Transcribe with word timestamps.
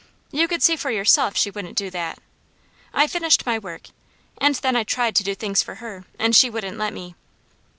You 0.31 0.47
could 0.47 0.63
see 0.63 0.75
for 0.75 0.89
yourself 0.89 1.37
she 1.37 1.51
wouldn't 1.51 1.77
do 1.77 1.91
that. 1.91 2.17
I 2.91 3.05
finished 3.05 3.45
my 3.45 3.59
work, 3.59 3.89
and 4.39 4.55
then 4.55 4.75
I 4.75 4.83
tried 4.83 5.15
to 5.17 5.23
do 5.23 5.35
things 5.35 5.61
for 5.61 5.75
her, 5.75 6.05
and 6.17 6.35
she 6.35 6.49
wouldn't 6.49 6.79
let 6.79 6.91
me. 6.91 7.13